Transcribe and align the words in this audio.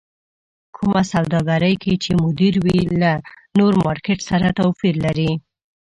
کومه 0.75 1.01
سوداګرۍ 1.13 1.75
کې 1.83 1.93
چې 2.03 2.11
مدير 2.23 2.53
وي 2.63 2.79
له 3.01 3.11
نور 3.59 3.73
مارکېټ 3.85 4.19
سره 4.29 4.47
توپير 4.59 4.95
لري. 5.05 5.31